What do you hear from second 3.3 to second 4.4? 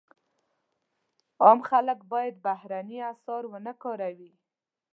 ونه کاروي.